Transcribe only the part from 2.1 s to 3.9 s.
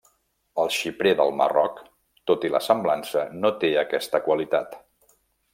tot i la semblança, no té